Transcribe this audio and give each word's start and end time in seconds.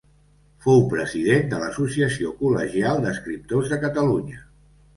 Fou 0.65 0.79
president 0.93 1.45
de 1.51 1.59
l'Associació 1.65 2.33
Col·legial 2.41 3.05
d'Escriptors 3.07 3.73
de 3.77 3.81
Catalunya. 3.87 4.45